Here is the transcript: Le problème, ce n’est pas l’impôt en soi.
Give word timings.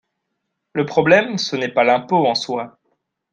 Le 0.73 0.87
problème, 0.87 1.37
ce 1.37 1.55
n’est 1.55 1.71
pas 1.71 1.83
l’impôt 1.83 2.25
en 2.25 2.33
soi. 2.33 2.79